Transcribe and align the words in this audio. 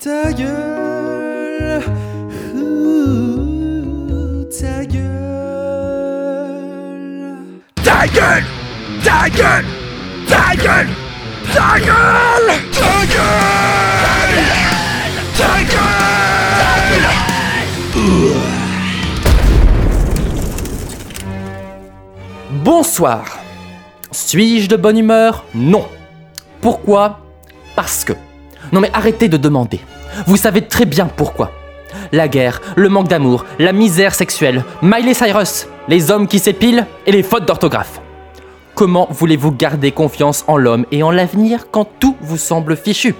Ta 0.00 0.32
gueule, 0.32 1.82
ouh, 2.54 4.44
ta 4.48 4.84
gueule. 4.84 5.08
Ta 7.82 8.06
gueule 8.06 8.44
Ta 9.02 9.28
gueule 9.28 9.66
Ta 10.28 10.54
gueule 10.54 10.88
Ta 11.52 11.80
gueule 11.80 12.54
Ta 12.70 12.94
gueule 13.10 13.48
Ta 15.36 15.52
gueule 15.66 17.08
Bonsoir. 22.62 23.24
Suis-je 24.12 24.68
de 24.68 24.76
bonne 24.76 24.98
humeur? 24.98 25.44
Non. 25.56 25.88
Pourquoi? 26.60 27.18
Parce 27.74 28.04
que. 28.04 28.12
Non 28.72 28.80
mais 28.80 28.90
arrêtez 28.92 29.28
de 29.28 29.36
demander. 29.36 29.80
Vous 30.26 30.36
savez 30.36 30.62
très 30.62 30.84
bien 30.84 31.06
pourquoi. 31.06 31.52
La 32.12 32.28
guerre, 32.28 32.60
le 32.76 32.88
manque 32.88 33.08
d'amour, 33.08 33.44
la 33.58 33.72
misère 33.72 34.14
sexuelle, 34.14 34.64
Miley 34.82 35.14
Cyrus, 35.14 35.66
les 35.88 36.10
hommes 36.10 36.28
qui 36.28 36.38
s'épilent 36.38 36.86
et 37.06 37.12
les 37.12 37.22
fautes 37.22 37.46
d'orthographe. 37.46 38.00
Comment 38.74 39.08
voulez-vous 39.10 39.52
garder 39.52 39.90
confiance 39.90 40.44
en 40.46 40.56
l'homme 40.56 40.86
et 40.92 41.02
en 41.02 41.10
l'avenir 41.10 41.66
quand 41.70 41.88
tout 41.98 42.16
vous 42.20 42.36
semble 42.36 42.76
fichu? 42.76 43.14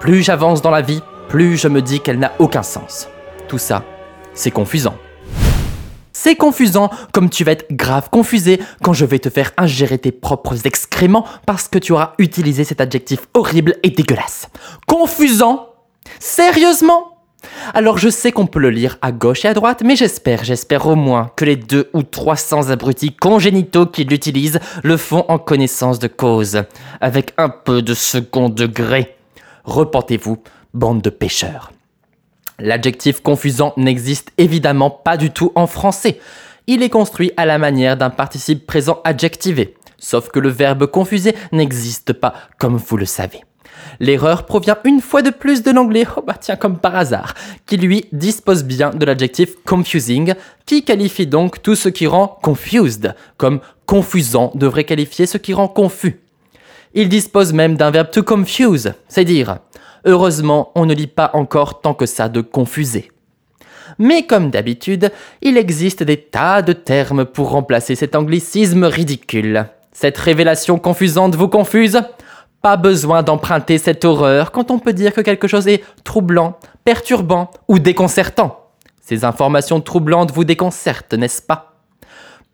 Plus 0.00 0.22
j'avance 0.22 0.62
dans 0.62 0.70
la 0.70 0.80
vie, 0.80 1.02
plus 1.28 1.56
je 1.56 1.68
me 1.68 1.82
dis 1.82 2.00
qu'elle 2.00 2.18
n'a 2.18 2.32
aucun 2.38 2.62
sens. 2.62 3.08
Tout 3.48 3.58
ça, 3.58 3.84
c'est 4.34 4.50
confusant. 4.50 4.94
C'est 6.12 6.36
confusant, 6.36 6.90
comme 7.12 7.30
tu 7.30 7.44
vas 7.44 7.52
être 7.52 7.66
grave 7.70 8.10
confusé 8.10 8.60
quand 8.82 8.92
je 8.92 9.04
vais 9.04 9.18
te 9.18 9.30
faire 9.30 9.52
ingérer 9.56 9.98
tes 9.98 10.12
propres 10.12 10.66
excréments 10.66 11.26
parce 11.46 11.68
que 11.68 11.78
tu 11.78 11.92
auras 11.92 12.12
utilisé 12.18 12.64
cet 12.64 12.80
adjectif 12.80 13.20
horrible 13.34 13.76
et 13.82 13.90
dégueulasse. 13.90 14.48
Confusant? 14.86 15.68
Sérieusement? 16.18 17.12
Alors 17.74 17.98
je 17.98 18.08
sais 18.08 18.32
qu'on 18.32 18.46
peut 18.46 18.60
le 18.60 18.70
lire 18.70 18.98
à 19.02 19.10
gauche 19.10 19.44
et 19.44 19.48
à 19.48 19.54
droite, 19.54 19.82
mais 19.84 19.96
j'espère, 19.96 20.44
j'espère 20.44 20.86
au 20.86 20.94
moins 20.94 21.30
que 21.36 21.44
les 21.44 21.56
deux 21.56 21.90
ou 21.92 22.02
300 22.02 22.70
abrutis 22.70 23.14
congénitaux 23.14 23.86
qui 23.86 24.04
l'utilisent 24.04 24.60
le 24.84 24.96
font 24.96 25.24
en 25.28 25.38
connaissance 25.38 25.98
de 25.98 26.08
cause, 26.08 26.62
avec 27.00 27.32
un 27.38 27.48
peu 27.48 27.82
de 27.82 27.94
second 27.94 28.48
degré. 28.48 29.16
Repentez-vous, 29.64 30.38
bande 30.74 31.02
de 31.02 31.10
pêcheurs. 31.10 31.72
L'adjectif 32.58 33.20
confusant 33.20 33.72
n'existe 33.76 34.32
évidemment 34.38 34.90
pas 34.90 35.16
du 35.16 35.30
tout 35.30 35.52
en 35.54 35.66
français. 35.66 36.18
Il 36.66 36.82
est 36.82 36.90
construit 36.90 37.32
à 37.36 37.46
la 37.46 37.58
manière 37.58 37.96
d'un 37.96 38.10
participe 38.10 38.66
présent 38.66 39.00
adjectivé, 39.04 39.74
sauf 39.98 40.28
que 40.28 40.38
le 40.38 40.48
verbe 40.48 40.86
confuser 40.86 41.34
n'existe 41.50 42.12
pas, 42.12 42.34
comme 42.58 42.76
vous 42.76 42.96
le 42.96 43.06
savez. 43.06 43.40
L'erreur 44.00 44.46
provient 44.46 44.78
une 44.84 45.00
fois 45.00 45.22
de 45.22 45.30
plus 45.30 45.62
de 45.62 45.70
l'anglais, 45.70 46.06
oh 46.16 46.22
bah 46.24 46.36
tiens 46.40 46.56
comme 46.56 46.78
par 46.78 46.96
hasard, 46.96 47.34
qui 47.66 47.76
lui 47.76 48.06
dispose 48.12 48.64
bien 48.64 48.90
de 48.90 49.04
l'adjectif 49.04 49.54
confusing, 49.64 50.34
qui 50.66 50.84
qualifie 50.84 51.26
donc 51.26 51.62
tout 51.62 51.74
ce 51.74 51.88
qui 51.88 52.06
rend 52.06 52.38
confused, 52.42 53.14
comme 53.36 53.60
confusant 53.86 54.52
devrait 54.54 54.84
qualifier 54.84 55.26
ce 55.26 55.38
qui 55.38 55.54
rend 55.54 55.68
confus. 55.68 56.20
Il 56.94 57.08
dispose 57.08 57.52
même 57.52 57.76
d'un 57.76 57.90
verbe 57.90 58.10
to 58.10 58.22
confuse, 58.22 58.92
c'est 59.08 59.24
dire 59.24 59.58
Heureusement, 60.04 60.72
on 60.74 60.86
ne 60.86 60.94
lit 60.94 61.06
pas 61.06 61.30
encore 61.34 61.80
tant 61.80 61.94
que 61.94 62.06
ça 62.06 62.28
de 62.28 62.40
confuser. 62.40 63.10
Mais 63.98 64.26
comme 64.26 64.50
d'habitude, 64.50 65.12
il 65.42 65.56
existe 65.56 66.02
des 66.02 66.16
tas 66.16 66.62
de 66.62 66.72
termes 66.72 67.24
pour 67.24 67.50
remplacer 67.50 67.94
cet 67.94 68.16
anglicisme 68.16 68.84
ridicule. 68.84 69.66
Cette 69.92 70.18
révélation 70.18 70.78
confusante 70.78 71.34
vous 71.34 71.48
confuse? 71.48 72.00
Pas 72.62 72.76
besoin 72.76 73.22
d'emprunter 73.22 73.78
cette 73.78 74.04
horreur 74.04 74.52
quand 74.52 74.70
on 74.70 74.78
peut 74.78 74.92
dire 74.92 75.12
que 75.12 75.20
quelque 75.20 75.48
chose 75.48 75.68
est 75.68 75.82
troublant, 76.04 76.58
perturbant 76.84 77.50
ou 77.68 77.78
déconcertant. 77.78 78.70
Ces 79.00 79.24
informations 79.24 79.80
troublantes 79.80 80.30
vous 80.30 80.44
déconcertent, 80.44 81.14
n'est-ce 81.14 81.42
pas? 81.42 81.74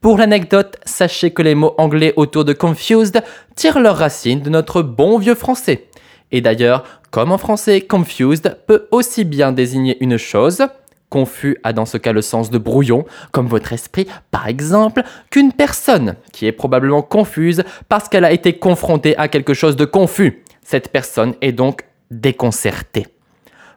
Pour 0.01 0.17
l'anecdote, 0.17 0.77
sachez 0.85 1.33
que 1.33 1.43
les 1.43 1.55
mots 1.55 1.75
anglais 1.77 2.15
autour 2.17 2.45
de 2.45 2.53
confused 2.53 3.23
tirent 3.57 3.81
leurs 3.81 3.99
racines 3.99 4.41
de 4.41 4.49
notre 4.49 4.81
bon 4.81 5.19
vieux 5.19 5.35
français. 5.35 5.88
Et 6.33 6.41
d'ailleurs, 6.41 6.85
comme 7.11 7.33
en 7.33 7.39
français, 7.39 7.81
confused 7.81 8.59
peut 8.67 8.87
aussi 8.91 9.25
bien 9.25 9.53
désigner 9.53 9.97
une 10.01 10.19
chose, 10.19 10.67
confus 11.09 11.57
a 11.63 11.73
dans 11.73 11.87
ce 11.87 11.97
cas 11.97 12.13
le 12.13 12.23
sens 12.23 12.51
de 12.51 12.59
brouillon, 12.59 13.05
comme 13.33 13.47
votre 13.47 13.73
esprit 13.73 14.07
par 14.31 14.47
exemple, 14.47 15.03
qu'une 15.31 15.53
personne 15.53 16.17
qui 16.33 16.47
est 16.47 16.53
probablement 16.53 17.03
confuse 17.03 17.63
parce 17.89 18.09
qu'elle 18.09 18.25
a 18.25 18.33
été 18.33 18.59
confrontée 18.59 19.17
à 19.17 19.29
quelque 19.29 19.55
chose 19.55 19.77
de 19.77 19.85
confus. 19.85 20.45
Cette 20.63 20.91
personne 20.93 21.35
est 21.41 21.53
donc 21.53 21.85
déconcertée. 22.11 23.07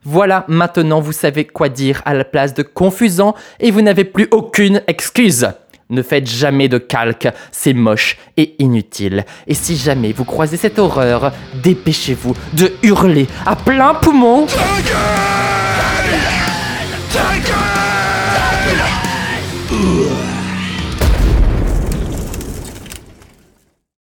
Voilà, 0.03 0.45
maintenant 0.47 1.00
vous 1.00 1.12
savez 1.12 1.45
quoi 1.45 1.69
dire 1.69 2.01
à 2.06 2.13
la 2.13 2.25
place 2.25 2.53
de 2.53 2.63
confusant 2.63 3.35
et 3.59 3.72
vous 3.72 3.81
n'avez 3.81 4.03
plus 4.03 4.28
aucune 4.31 4.81
excuse. 4.88 5.47
Ne 5.91 6.02
faites 6.02 6.28
jamais 6.28 6.69
de 6.69 6.78
calque, 6.78 7.28
c'est 7.52 7.74
moche 7.74 8.18
et 8.38 8.56
inutile. 8.59 9.25
Et 9.46 9.53
si 9.53 9.75
jamais 9.75 10.13
vous 10.13 10.24
croisez 10.24 10.56
cette 10.56 10.79
horreur, 10.79 11.34
dépêchez-vous 11.62 12.34
de 12.53 12.72
hurler 12.81 13.28
à 13.46 13.57
plein 13.57 13.94
poumon. 13.96 14.47